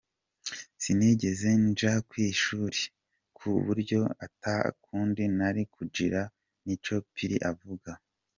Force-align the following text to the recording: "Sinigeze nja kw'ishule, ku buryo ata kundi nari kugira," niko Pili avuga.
"Sinigeze 0.81 1.49
nja 1.65 1.93
kw'ishule, 2.07 2.81
ku 3.35 3.47
buryo 3.63 4.01
ata 4.25 4.55
kundi 4.83 5.23
nari 5.37 5.63
kugira," 5.75 6.21
niko 6.65 6.95
Pili 7.15 7.37
avuga. 7.51 7.91